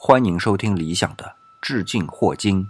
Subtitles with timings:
[0.00, 2.68] 欢迎收听理想的致敬霍金。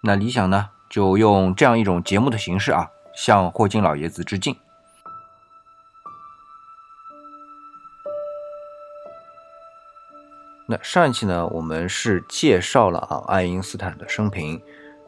[0.00, 4.56] 那理想呢，就用这样一种节目的形式啊，向霍金老爷子致敬。
[10.66, 14.58] 那上一期呢，我们是介绍了啊爱因斯坦的生平，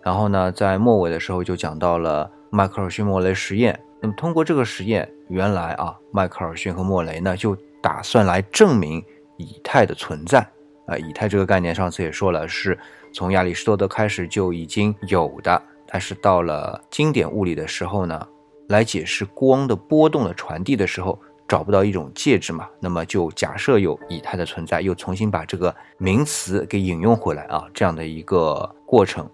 [0.02, 3.82] 然后呢，在末尾的时候就讲到了迈克尔逊莫雷实验。
[4.02, 9.02] 那么通过这个实验，原来啊，迈克尔逊和莫雷呢就打算来证明
[9.38, 10.46] 以太的存在。
[10.86, 12.78] 啊，以太这个概念，上次也说了，是
[13.12, 18.26] 从亚里士多德开始就已经有的，但是到了经典物理的时候呢，
[18.68, 21.18] 来解释光的波动的传递的时候，
[21.48, 29.28] 找不到一种介质嘛，那么就假设有以太的存在，又重新把这个名词给引用回来啊，这样的一个过程。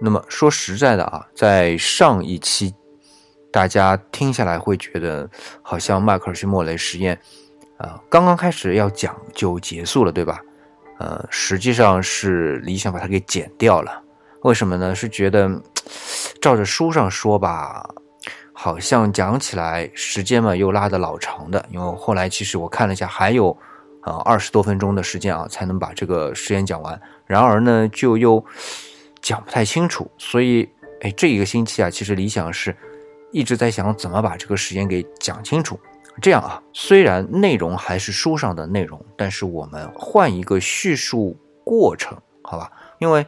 [0.00, 2.74] 那么说实在的啊，在上一期，
[3.50, 5.28] 大家听下来会觉得
[5.60, 7.18] 好像迈克尔逊莫雷实验，
[7.78, 10.40] 啊，刚刚开始要讲就结束了，对吧？
[10.98, 14.02] 呃，实际上是理想把它给剪掉了，
[14.42, 14.94] 为什么呢？
[14.94, 15.48] 是觉得
[16.42, 17.88] 照着书上说吧，
[18.52, 23.56] 好像讲起来时间嘛又拉的老长的，因为后来其实我看了一下，还有
[24.00, 28.44] 啊二十多分钟的时间啊才能把这个实验讲完，然而呢就又
[29.20, 30.68] 讲不太清楚，所以
[31.02, 32.76] 哎这一个星期啊，其实理想是
[33.30, 35.78] 一直在想怎么把这个实验给讲清楚。
[36.20, 42.70] 这样啊，虽然内容还是书上的内容，但是我们换一个叙述过程，好吧？
[42.98, 43.24] 因为，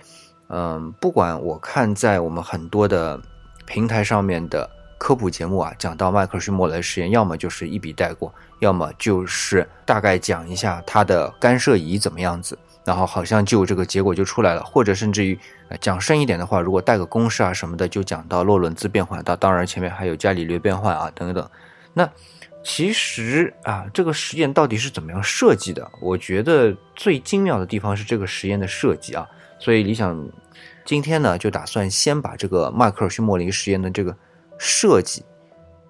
[0.48, 3.20] 嗯，不管我看在我们很多的
[3.64, 4.68] 平台上面的
[4.98, 15.38] 科普节目啊，讲到迈克尔逊莫雷实验，要么就是一笔带过，要么就是大概讲一下它的干涉仪怎么样子，然后好像就这个结果就出来了，或者甚至于
[15.80, 21.48] 讲深一点的话，如果带个公式啊什么的，就讲到洛伦兹变换，到当然前面还有伽利略变换啊等等，
[21.94, 22.10] 那。
[22.62, 25.90] 其实啊，这个实验到底是怎么样设计的？
[26.00, 29.26] 我觉得最精妙的地方是这个实验的设计啊。
[29.58, 30.28] 所以理想
[30.84, 34.14] 今天呢，就打算先把这个迈克尔逊莫林实验的这个
[34.58, 35.24] 设计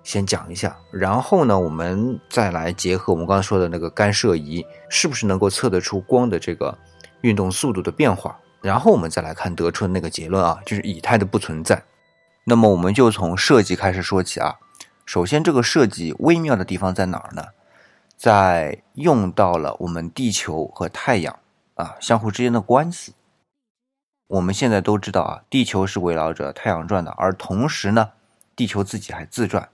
[0.03, 6.77] 先讲一下，然后呢，我们再来结合我们刚才说的那个干涉仪，是不是能够测得出光的这个
[7.23, 8.39] 运动速度的变化？
[8.63, 11.83] 然后我们再来看得出的那个结论啊，就是以太的不存在。
[12.45, 14.55] 那么我们就从设计开始说起啊。
[15.13, 17.47] 首先，这个设计微妙的地方在哪儿呢？
[18.17, 21.37] 在用到了我们地球和太阳
[21.75, 23.15] 啊相互之间的关系。
[24.29, 28.11] 我们现在都知道啊，地球是围绕着太阳转的，而同时呢，
[28.55, 29.69] 地球自己还自转。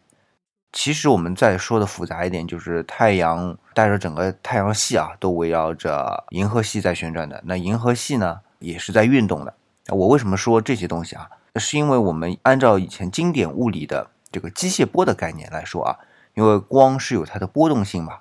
[0.73, 7.43] 其实我们再说的复杂一点，就是太阳带着整个太阳系啊，都围绕着银河系在旋转的。
[7.45, 9.53] 那银河系呢，也是在运动的。
[9.89, 11.29] 我为什么说这些东西啊？
[11.57, 14.13] 是因为我们按照以前经典物理的。
[14.37, 15.97] 这个机械波的概念来说啊，
[16.35, 18.19] 因为光是有它的波动性嘛，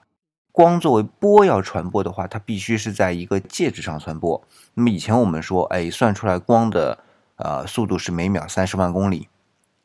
[0.53, 4.41] 光作为波要传播的话，它必须是在一个介质上传播。
[4.75, 6.97] 那么以前我们说，哎，算出来光的
[7.35, 9.27] 呃速度是每秒三十万公里，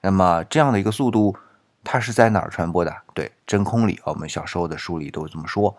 [0.03, 1.35] 那么这样的一个速度，
[1.83, 2.95] 它是在哪儿传播的？
[3.13, 5.77] 对，真空里，我们小时候的书里都这么说。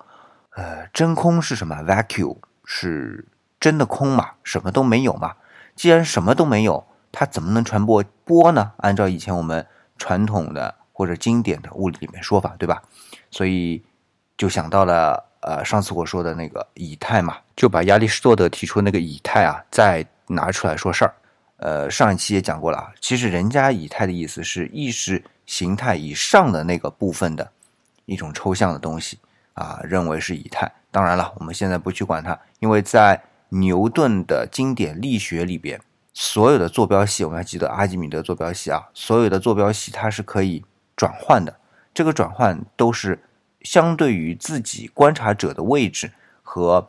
[0.57, 2.35] 呃，真空是什么？vacuum
[2.65, 3.25] 是
[3.57, 5.35] 真的空嘛，什么都没有嘛。
[5.77, 8.73] 既然什么都没有，它怎么能传播波呢？
[8.79, 9.65] 按照以前我们。
[10.01, 12.81] 传统的或者经典的物理里面说法，对吧？
[13.29, 13.79] 所以
[14.35, 21.13] 就想到了，呃，上次我说的那个以太嘛，就把亚里士多德提出那个以太啊，再拿出来说事儿。
[21.57, 27.47] 呃，上一期也讲过了啊，其实人家以太的意思是意识形态以上的那个部分的
[28.05, 29.19] 一种抽象的东西
[29.53, 30.71] 啊，认为是以太。
[30.89, 35.79] 当然了，我们现在不去管它，因为在牛顿的经典力学里边。
[36.13, 38.89] 所有的坐标系，我们要记得阿基米德坐标系啊。
[38.93, 40.63] 所有的坐标系它是可以
[40.95, 41.57] 转换的，
[41.93, 43.19] 这个转换都是
[43.61, 46.11] 相对于自己观察者的位置
[46.43, 46.87] 和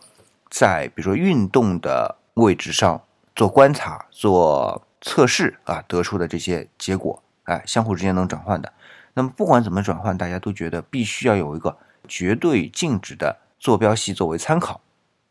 [0.50, 3.00] 在比如说运动的位置上
[3.36, 8.72] 做观察、做测试啊得出的这些结果，哎，相互之间能转换的。
[9.14, 11.76] 那么不管怎么转换，大家都觉得必须要有一个
[12.08, 14.80] 绝对静止的坐标系作为参考。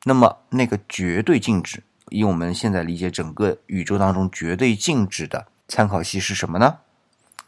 [0.05, 1.83] 那么那个绝对静止。
[2.11, 6.79] 以我们现在理解，整个宇宙当中绝对静止的参考系是什么呢？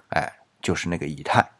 [0.08, 1.52] 哎，就是那个以太。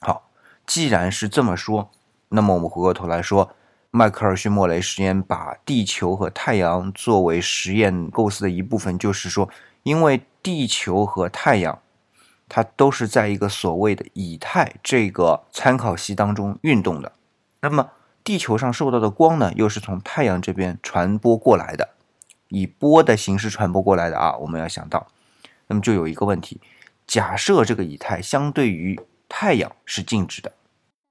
[0.00, 0.30] 好，
[0.66, 1.90] 既然是这么说，
[2.28, 3.56] 那么我们回过头来说，
[3.90, 9.48] 迈克尔逊莫雷实验把地球和太阳作为实验构思的一部分，就是说，
[9.82, 11.80] 因为地球和太阳
[12.50, 17.12] 它都是在一个所谓的以太这个参考系当中运动的，
[17.60, 17.88] 那么
[18.24, 21.90] 地球上受到的光呢，又是从太阳这边传播过来的。
[22.48, 25.06] 以波的形式传播过来的啊，我们要想到，
[25.66, 26.58] 那么就有一个问题：
[27.06, 28.98] 假设这个以太相对于
[29.28, 30.52] 太阳是静止的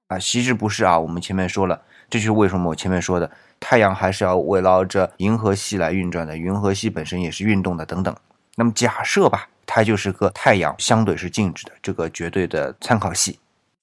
[0.08, 0.98] 啊，其实不是啊。
[0.98, 3.30] 我们前面说了，这就是为什么我前面说的
[3.60, 8.16] 太阳还是要围绕着银河系来运转的，银河系本身也是运动的，等等。
[8.56, 13.40] 那么假设吧，它就是个太阳相对是静止的这个绝对的参考系。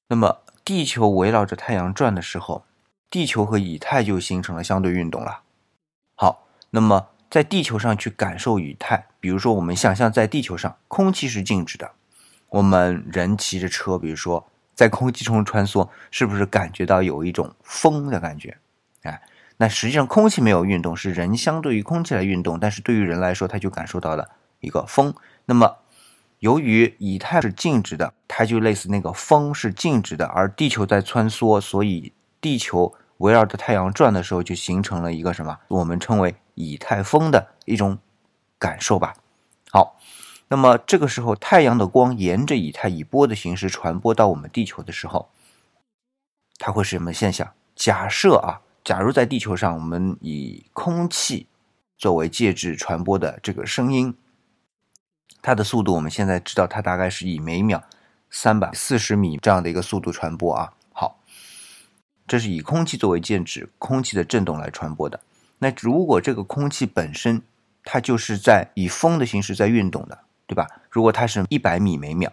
[0.09, 2.65] 那么地球围绕着太阳转的时候，
[3.11, 5.43] 地球和以太就形成了相对运动了。
[6.15, 11.91] 好，那么在地球上去感受以太，比如说我们想象在地球上空气是静止的，
[12.49, 14.47] 我们人骑着车，比如说。
[14.73, 18.57] 在空气中穿梭，是不是感觉到有一种风的感觉？
[19.03, 19.21] 哎，
[19.59, 24.31] 那实际上空气没有运动，是人相对于空气来运动，但是对于人来说，他就感受到了
[24.61, 25.13] 一个风。
[25.45, 25.77] 那么，
[26.39, 35.59] 由于以太是静止的，它就类似那个风是静止的，而地球在穿梭，所以地球围绕着太阳转的时候，就形成了一个什么？
[35.69, 37.99] 我们称为以太风的一种
[38.59, 39.15] 感受吧。
[39.71, 39.97] 好。
[40.53, 45.31] 那么这个时候，太阳的光沿着以太以波的形式传播到我们地球的时候，
[46.59, 47.53] 它会是什么现象？
[47.77, 51.47] 假设啊，假如在地球上，我们以空气
[51.97, 54.13] 作为介质传播的这个声音，
[55.41, 57.81] 它的速度，我们现在知道，它大概是以每秒
[58.29, 60.73] 三百四十米这样的一个速度传播啊。
[62.31, 65.19] 这是以空气作为介质，空气的振动来传播的。
[65.59, 67.43] 那如果这个空气本身，
[67.83, 70.17] 它就是在以风的形式在运动的。
[70.47, 70.67] 对吧？
[70.91, 72.33] 如果它是一百米每秒，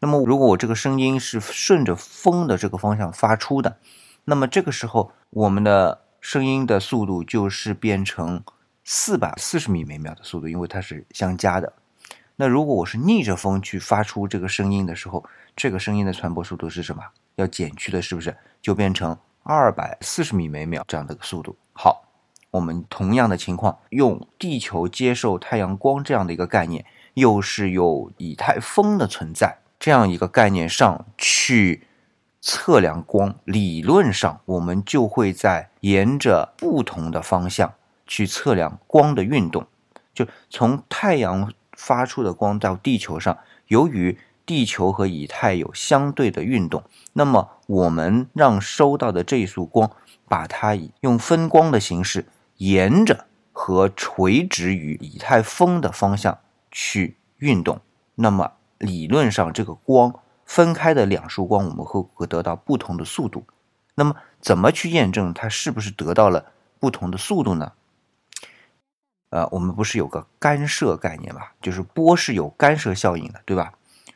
[0.00, 3.76] 那么如果我这个声音是顺着风的这个方向发出的，
[4.24, 8.42] 那么这个时候我们的声音的速度就是变成
[8.84, 11.74] 四百四十米每秒的速度，因为它是相加的。
[12.36, 15.22] 那如果我是逆着风去发出这个声音的时候，
[15.54, 17.02] 这个声音的传播速度是什么？
[17.36, 21.56] 要减去的，是不是就变成二百四十米每秒这样的个速度？
[21.72, 22.02] 好。
[22.50, 31.82] 我们同样的情况，用地球接受太阳光这样的一个概念，又是有以太风的存在这样一个概念上去
[32.40, 37.74] 测量光，理论上我们就会在沿着不同的方向
[38.06, 39.66] 去测量光的运动。
[40.14, 43.36] 就从太阳发出的光到地球上，
[43.66, 46.82] 由于地球和以太有相对的运动，
[47.12, 49.90] 那么我们让收到的这一束光，
[50.28, 52.26] 把它用分光的形式。
[52.58, 56.38] 沿着和垂直于以太风的方向
[56.70, 57.80] 去运动，
[58.14, 63.44] 那么理论上这个光分开的两束光，我们会会得到不同的速度。
[63.96, 67.72] 那么怎么去验证它是不是得到了不同的速度呢？
[69.30, 71.54] 呃，我们不是有个干涉概念吧？
[71.60, 73.72] 就是波是有干涉效应的，对吧？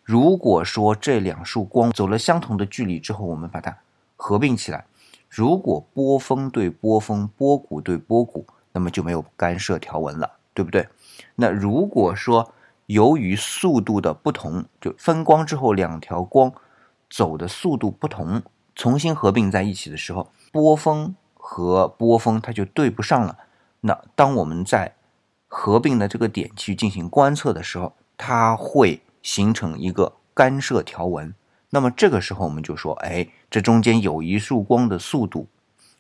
[0.09, 3.77] 如果说这两束光走了相同的距离之后，我们把它
[4.17, 4.87] 合并起来。
[5.29, 10.89] 如果波峰对波峰，波谷对波谷，那么就没有干涉条纹了，对不对？
[11.35, 12.51] 那如果说
[12.87, 16.51] 由于速度的不同，就分光之后两条光
[17.11, 18.41] 走的速度不同，
[18.75, 23.37] 重新合并在一起的时候，波峰和波峰它就对不上了。
[23.83, 24.95] 那当我们在
[25.49, 31.35] 合并的这个点去进行观测的时候，它会形成一个干涉条纹。
[31.71, 35.47] 那么这个时候我们就说，哎，这中间有一束光的速度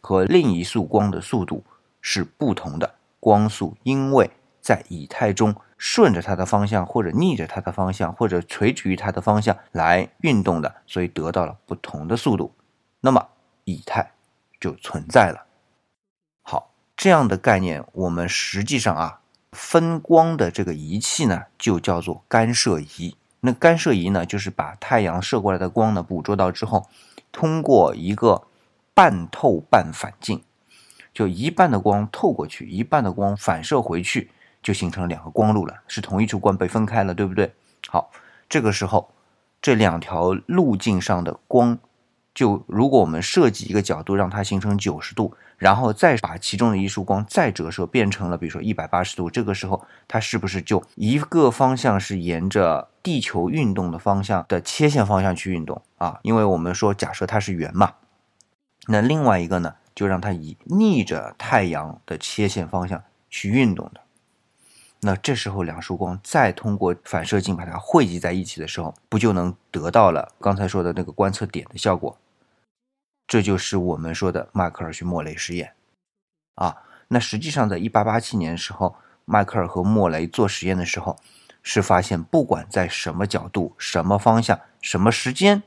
[0.00, 1.62] 和另一束光的速度
[2.00, 4.31] 是不同的光速，因为
[4.61, 12.55] 在以太中顺着它的方向，或者逆着它的方向，或者垂直于它的方向来运动的，所以得到了不同的速度。
[13.00, 13.29] 那么
[13.65, 14.12] 以太
[14.59, 15.44] 就存在了。
[16.43, 19.18] 好，这样的概念，我们实际上啊，
[19.52, 23.17] 分光的这个仪器呢，就叫做干涉仪。
[23.40, 26.88] 那干涉仪呢，就是把太阳射过来的光呢捕捉到之后，
[27.32, 28.43] 通过一个
[28.94, 30.43] 半透半反镜，
[31.14, 34.31] 就一半的光透过去，一半的光反射回去，
[34.62, 37.55] 就形成两个光路了，是同一束光被分开了，对不对？
[37.88, 38.10] 好，
[38.48, 39.10] 这个时候
[39.62, 41.78] 这两条路径上的光。
[42.38, 56.20] 就如果我们设计一个角度，让它形成九十度，然后再把其中的一束光再折射变成了比如说一百八十度，这个时候它是不是就一个方向是沿着地球运动的方向的切线方向去运动啊？
[56.22, 57.94] 因为我们说假设它是圆嘛，
[58.86, 64.02] 那另外一个呢，就让它以逆着太阳的切线方向去运动的。
[65.00, 72.16] 那这时候两束光再通过反射镜把它汇集在一起的时候，不就能得到了刚才说的那个观测点的效果？
[73.29, 75.75] 这就是我们说的迈克尔逊莫雷实验，
[76.55, 81.19] 啊，那实际上在1887年的时候，迈克尔和莫雷做实验的时候，
[81.63, 85.63] 是发现不管在什么角度、什么方向、什么时间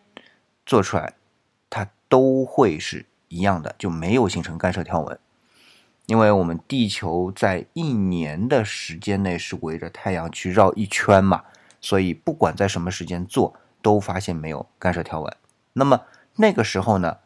[0.66, 1.14] 做出来，
[1.70, 5.20] 它都会是一样的，就没有形成干涉条纹。
[6.08, 11.44] 因为我们地球在一年的时间内是围着太阳去绕一圈嘛，
[11.80, 13.54] 所以不管在什么时间做，
[13.84, 15.38] 都发现没有干涉条纹。
[15.74, 16.02] 那么
[16.38, 17.20] 那个时候呢？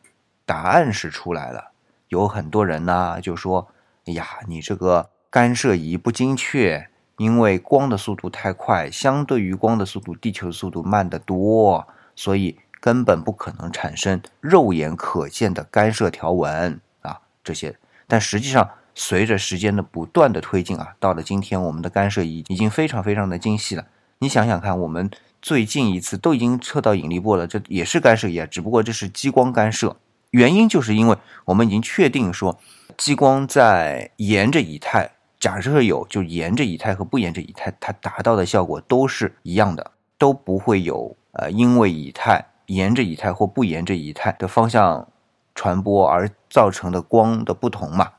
[0.46, 1.72] 答案是出来了，
[2.10, 3.68] 有很多人呢就说
[4.06, 17.76] ：“哎呀，你这个干涉仪不精确，因为光的速度太快，相对于光的速度，地球速度慢得多，所以根本不可能产生肉眼可见的干涉条纹啊。”这些，
[18.06, 23.86] 但实际上随着时间的不断的推进啊，到了今天，我们的干涉仪已经非常非常的精细了。
[24.20, 25.10] 你想想看，我们
[25.42, 29.98] 最近一次都已经测到引力波了，这也是干涉仪啊，只不过这是激光干涉。
[30.36, 32.60] 原因就是因为我们已经确定说，
[32.98, 45.08] 激光在沿着以太，假设有就沿着以太和不沿着以太，它达到的效果都是一样的，都不会有呃因为以太沿着以太或不沿着以太的方向
[45.54, 48.12] 传播而造成的光的不同嘛。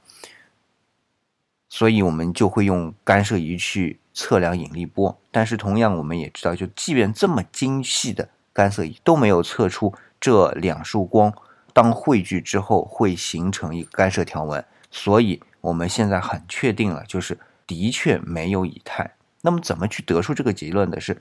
[1.68, 11.30] 所以我们就会用干涉仪去测量引力波，但是同样我们也知道，就即便这么精细的干涉仪都没有测出这两束光
[11.76, 19.10] 当汇聚之后会形成一个干涉条纹，所以我们现在很确定了，就是的确没有以太。
[19.42, 21.20] 那么怎么去得出这个结论的是，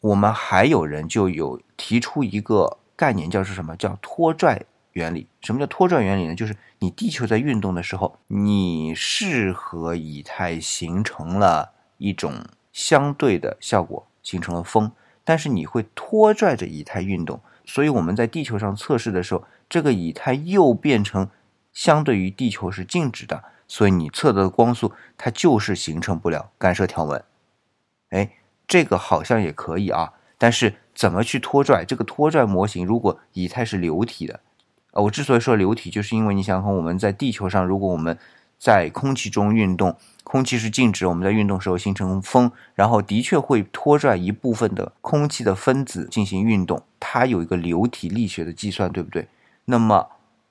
[0.00, 4.64] 我们还有人就有提出一个概念，叫是什么叫拖拽。
[4.92, 6.34] 原理什么叫拖拽原理呢？
[6.34, 12.32] 就是你地球在运动的时候，你是和以太形成了一种
[12.72, 14.90] 相对的效果，形成了风，
[15.22, 21.28] 但是你会拖拽着以太运动，所以我们在地球上测试的时候，这个以太又变成
[21.72, 27.22] 相对于地球是静止的，所以你测的光速它就是形成不了干涉条纹。
[28.10, 28.30] 哎，
[28.66, 32.86] 这个好像也可以啊，但是怎么去拖拽这个拖拽模型？
[32.86, 34.40] 如果以太是流体的。
[34.92, 38.16] 呃我之所以说流体，就是因为你想想，我们在地球上，如果我们
[38.58, 39.94] 在空气中运动，
[40.28, 49.28] 空气是静止，我们在运动时候形成风，然后的确会拖拽一部分的空气的分子进行运动，它有一个流体力学的计算，对不对？
[49.66, 50.08] 那么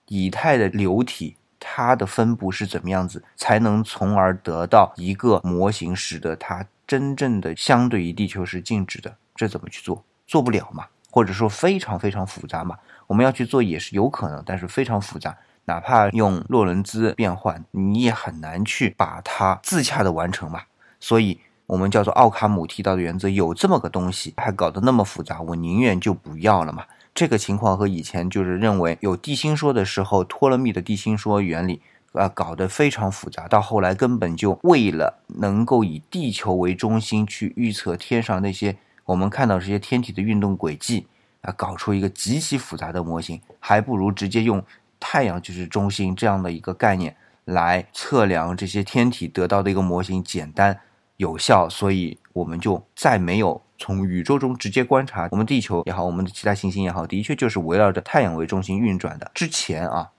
[0.07, 9.13] 以太的流体，它的分布是怎么样子，才能从而得到一个模型，使得它真正的相对于地球是静止的？
[9.35, 10.01] 这怎么去做？
[10.25, 10.85] 做不了嘛？
[11.11, 12.77] 或者说非常非常复杂嘛？
[13.07, 15.37] 我们要去做也是有可能，但是非常复杂。
[15.65, 20.61] 哪怕用洛伦兹变换，你也很难去把它自洽的完成嘛。
[20.99, 26.85] 所以，我们叫做奥卡姆剃刀的原则，有这么个东西，还搞得那么复杂，我宁愿就不要了嘛。
[27.13, 31.81] 这个情况和以前就是认为有地心说的时候，托勒密的地心说原理
[32.13, 33.47] 啊，搞得非常复杂。
[33.47, 41.07] 到后来根本就为了能够以地球为中心去预测天上那些我们看到这些天体的运动轨迹。
[41.41, 44.63] 啊，搞出一个极其复杂的模型，还不如直接用
[45.07, 50.79] 太阳就是中心这样的一个概念来测量这些天体得到的一个模型，简单
[51.17, 51.69] 有效。
[51.69, 59.29] 所以我们就再没有从宇宙中直接观察我们地球也好，我们的其他行星也好，的确就是围绕着太阳为中心运转的。
[59.35, 60.09] 之前啊，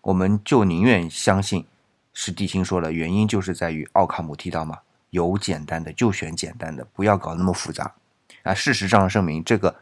[0.00, 1.66] 我们就宁愿相信
[2.14, 4.78] 是地心说了，原因就是在于奥卡姆剃刀嘛，
[5.10, 7.92] 有简单的就选简单的，不要搞那么复杂
[8.44, 8.54] 啊。
[8.54, 9.76] 事实上证明这个。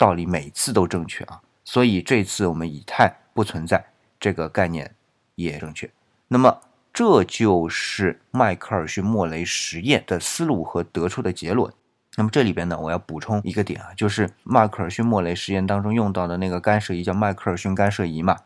[0.00, 3.84] 道理每次都正确啊，所以这次我们以太不存在
[4.18, 4.96] 这个概念
[5.36, 5.88] 也正确。
[6.26, 6.60] 那么
[6.92, 11.72] 这就是迈克尔逊莫雷实验的思路和得出的结论。
[12.16, 18.38] 那么这里边呢，我要补充一个点啊，就是迈克尔逊莫雷实验当中用到的那个干涉仪叫迈克尔逊干涉仪嘛，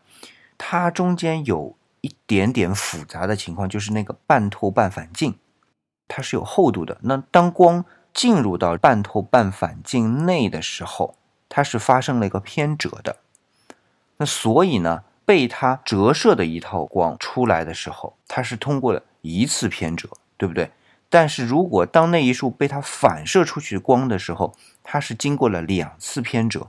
[0.59, 5.33] 它中间有一点点复杂的情况，就是那个半透半反镜，
[6.07, 6.99] 它是有厚度的。
[7.01, 7.83] 那当光
[8.13, 11.17] 进入到半透半反镜内的时候，
[11.49, 13.17] 它是发生了一个偏折的，
[14.17, 20.71] 那所以呢，被它折射的一套光出来的时候，它是通过了一次偏折，对不对？
[21.09, 26.67] 但是如果当那一束被它反射出去光的时候，它是经过了两次偏折，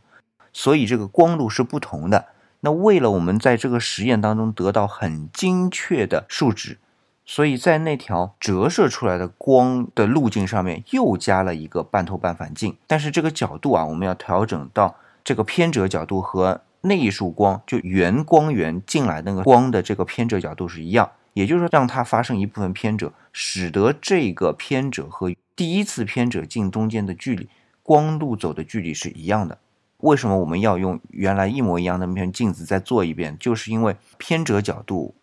[0.53, 2.27] 所以这个光路是不同的。
[2.61, 6.79] 那为了我们在这个实验当中得到很精确的数值。
[7.27, 27.49] 所以在那条折射出来的光的路径上面又加了一个半透半反镜，但是这个角度啊，我们要调整到这个偏折角度和那一束光就原光源进来那个光的这个偏折角度是一样，也就是说让它发生一部分偏折，使得这个偏折和第一次偏折镜中间的距离
[27.83, 29.59] 光路走的距离是一样的。
[29.99, 33.37] 为什么我们要用原来一模一样的那片镜子再做一遍？
[33.39, 35.15] 就是因为偏折角度。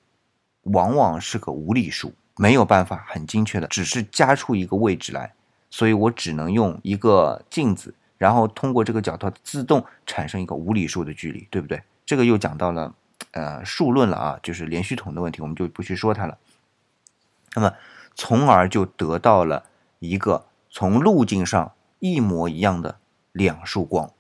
[0.65, 5.33] 往往是个无理数，没有办法很精确的，只是加出一个位置来，
[5.71, 11.81] 所以我只能用一个镜子，然后通过这个角度自动产生一个无理数的距离，对不对？
[12.05, 12.93] 这个又讲到了
[13.31, 16.37] 呃数论了啊，就是连续统的问题，我们就不去说它了。
[17.55, 17.73] 那么，
[18.13, 19.63] 从而就得到了
[19.97, 22.99] 一个从路径上一模一样的
[23.31, 24.11] 两束光，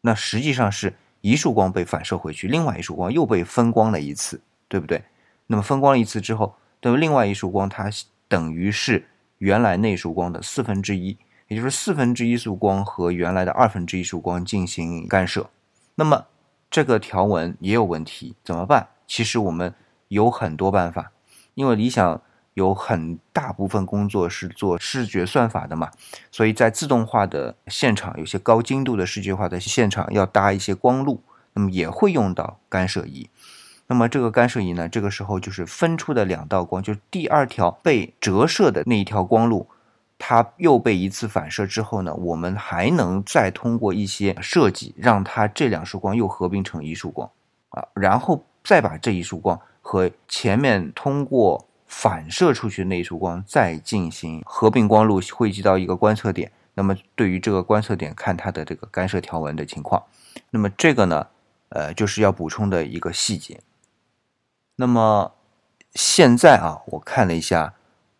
[0.00, 4.40] 那实际上是一束光被反射回去，另外一束光又被分光了一次。
[4.66, 5.04] 对不对？
[5.46, 7.88] 那么分光了一次之后，那么另外一束光它
[8.26, 9.06] 等于是
[9.38, 11.16] 原来那束光的四分之一，
[11.48, 15.50] 也就是四分之一束光和原来的二分之一束光进行干涉。
[15.96, 16.26] 那么
[16.70, 18.88] 这个条纹也有问题，怎么办？
[19.06, 19.74] 其实我们
[20.08, 21.12] 有很多办法，
[21.54, 22.20] 因为理想
[22.54, 25.90] 有很大部分工作是做视觉算法的嘛，
[26.30, 31.22] 所以在自动化的现场，有些高精度的视觉化的现场要搭一些光路，
[31.52, 33.28] 那么也会用到干涉仪。
[33.86, 39.68] 那么这个干涉仪呢，这个时候就是分出的两道光，就是第二条被折射的那一条光路，
[40.26, 47.30] 它又被一次反射之后呢，我们还能再通过一些设计，让它这两束光又合并成一束光
[47.68, 56.50] 啊，然后再把这一束光和前面通过反射出去那一束光再进行合并光路，汇集到一个观测点。
[56.72, 60.02] 那么对于这个观测点看它的这个干涉条纹的情况，
[60.48, 61.26] 那么这个呢，
[61.68, 63.60] 呃，就是要补充的一个细节。
[64.76, 65.34] 那么
[65.92, 67.74] 现在啊，我看了一下，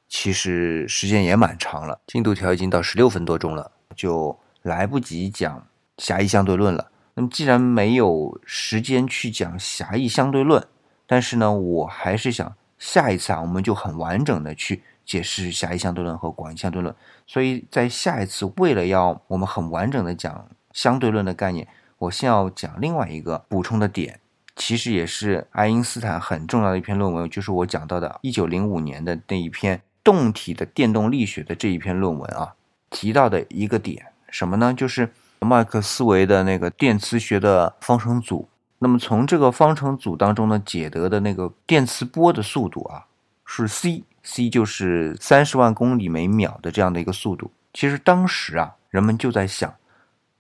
[0.09, 5.67] 其实时间也蛮长了，进度条已经到十六分多钟了，就来不及讲
[5.99, 6.91] 狭义相对论了。
[7.15, 10.67] 那么既然没有时间去讲狭义相对论，
[11.07, 16.95] 但是呢，我还是想下一次啊，我们就很完整的去解释狭义相对论和广义相对论。
[17.27, 21.69] 所以在下一次，为了要我们很完整的讲相对论的概念，
[21.99, 24.21] 我先要讲另外一个补充的点。
[24.57, 32.55] 其实也是爱因斯坦很重要的一篇论文，就是我讲到的1905年的那一篇动体的电动力学的这一篇论文啊，
[32.91, 34.73] 提到的一个点什么呢？
[34.73, 38.49] 就是麦克斯韦的那个电磁学的方程组。
[38.79, 43.07] 那么从这个方程组当中呢，解得的那个电磁波的速度啊，
[43.47, 47.51] 是 c，c 就是三十万公里每秒的这样的一个速度。
[47.73, 49.75] 其实当时啊，人们就在想，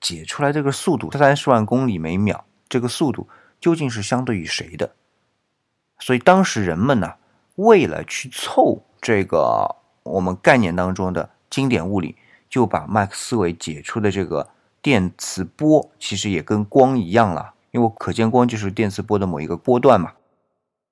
[0.00, 3.26] 解出来这个速度三十万公里每秒这个速度。
[3.60, 4.94] 究竟是相对于谁的？
[5.98, 7.14] 所以当时人们呢，
[7.54, 12.16] 为了去凑这个我们概念当中的经典物理，
[12.48, 14.48] 就把麦克斯韦解出的这个
[14.80, 20.12] 电磁波，其实也跟光一样了，因为可见光就是电磁波的某一个波段嘛，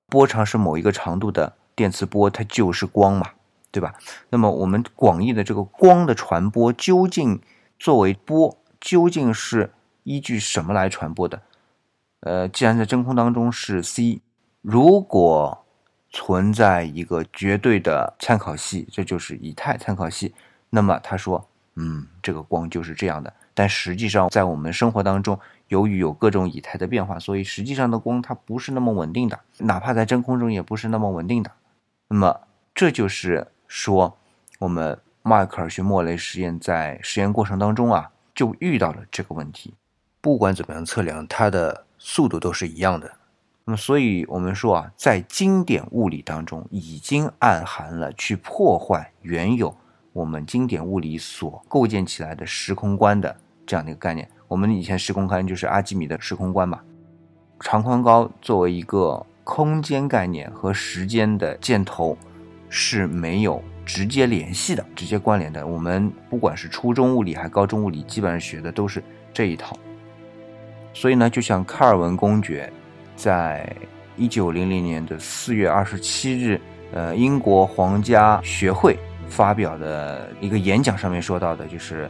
[0.09, 3.31] 波长是某一个长度的电磁波，它就是光嘛，
[3.71, 3.95] 对吧？
[4.29, 7.41] 那么我们广义的这个光的传播，究竟
[7.79, 11.41] 作为波，究竟是依据什么来传播的？
[12.19, 14.21] 呃，既然在真空当中是 c，
[14.61, 15.62] 如果
[16.13, 20.33] 存在一个绝对的参考系，这就是以太参考系，
[20.69, 21.45] 那么他说，
[21.75, 23.33] 嗯，这个光就是这样的。
[23.53, 31.51] 但实际上，在我们生活当中，由于有各种以太的变化，所以实际上的光它不是那么稳定的，哪怕在真空中也不是那么稳定的。
[32.07, 32.39] 那么
[32.73, 34.17] 这就是说，
[34.59, 39.73] 我们迈克尔逊莫雷实验在实验过程当中啊，就遇到了这个问题。
[40.21, 41.85] 不管怎么样测量它的。
[42.05, 43.09] 速度都是一样的，
[43.65, 49.73] 那么所以我们说啊，在经典物理当中已经暗含了去破坏原有
[50.11, 54.29] 我们经典物理所构建起来的时空观的这样的一个概念。
[54.49, 56.81] 我们以前时空观就是阿基米德时空观嘛，
[57.61, 62.17] 长宽高作为一个空间概念和时间的箭头
[62.69, 65.65] 是没有直接联系的、直接关联的。
[65.65, 69.01] 我们不管是初中物理还是高中物理，基本上学的都是
[69.33, 69.77] 这一套。
[70.93, 72.71] 所以呢，就像卡尔文公爵
[73.15, 73.75] 在
[74.15, 76.59] 一九零零年的四月二十七日，
[76.93, 78.97] 呃，英国皇家学会
[79.29, 82.09] 发表的一个演讲上面说到的，就是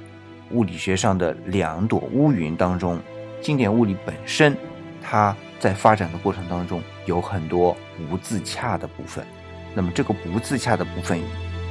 [0.52, 3.00] 物理学上的两朵乌云当中，
[3.42, 4.56] 经典物理本身，
[5.02, 7.76] 它在发展的过程当中有很多
[8.10, 9.26] 不自洽的部分。
[9.74, 11.20] 那么这个不自洽的部分，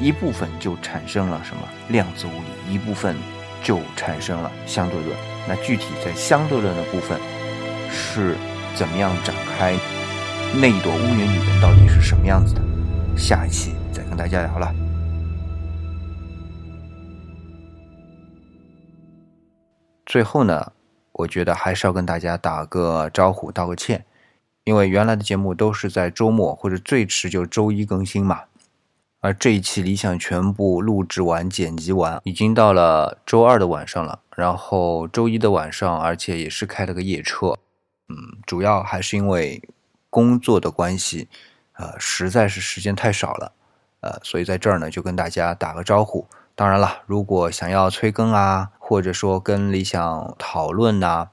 [0.01, 3.15] 一部分就产生了什么量子物理，一部分
[3.63, 5.17] 就产生了相对论。
[5.47, 7.21] 那具体在相对论的部分
[7.91, 8.35] 是
[8.75, 9.77] 怎么样展开？
[10.55, 12.63] 那一朵乌云里面到底是什么样子的？
[13.17, 14.75] 下一期再跟大家聊了。
[20.07, 20.73] 最后呢，
[21.13, 24.05] 我觉得还是要跟大家打个招呼，道个歉，
[24.65, 28.43] 因为原来的节目都是在周末或者最迟就周一更新嘛。
[29.21, 34.19] 而这一期理想全部录制完、剪辑完，已经到了周二的晚上了。
[34.35, 37.57] 然后周一的晚上，而且也是开了个夜车。
[38.13, 39.63] 嗯，主要还是因为
[40.11, 41.27] 工作的关系，
[41.73, 43.53] 呃，实在是时间太少了，
[44.01, 46.27] 呃，所以在这儿呢就跟大家打个招呼。
[46.55, 51.29] 当然了，如果想要催更啊，或者说跟理想讨论呐，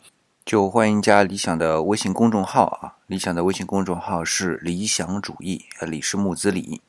[0.46, 2.96] 就欢迎加理想的微信公众号啊。
[3.08, 6.82] 理想的微信公众号是理想主义，李是木子李。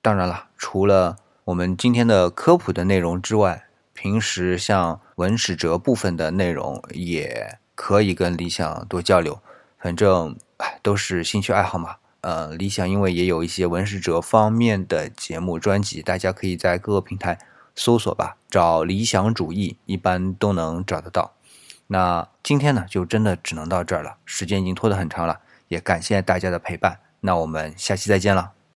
[0.00, 9.40] 当然了，除了我们今天的科普的内容之外，平时像文史哲部分的内容也可以跟理想多交流。
[9.78, 17.38] 反正哎，都是兴趣爱好嘛，呃，理想因为也有一些文史哲方面的节目专辑，大家可以在各个平台
[17.74, 21.34] 搜索吧，找理想主义，一般都能找得到。
[21.88, 27.00] 那今天呢，就真的只能到这儿了，时间已经拖得很长了，也感谢大家的陪伴。
[27.20, 28.53] 那我们下期再见了。